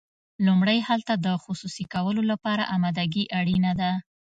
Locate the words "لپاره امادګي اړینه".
2.31-3.71